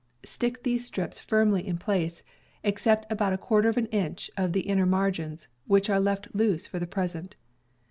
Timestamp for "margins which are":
4.87-5.99